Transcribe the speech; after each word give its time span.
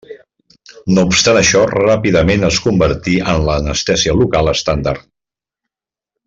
No 0.95 1.03
obstant 1.09 1.37
això 1.41 1.61
ràpidament 1.73 2.47
es 2.47 2.57
convertí 2.69 3.15
en 3.35 3.45
l’anestèsia 3.51 4.17
local 4.23 4.53
estàndard. 4.57 5.07